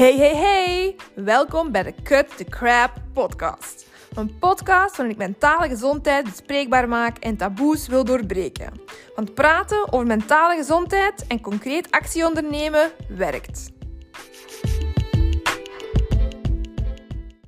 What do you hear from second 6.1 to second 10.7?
bespreekbaar maak en taboes wil doorbreken. Want praten over mentale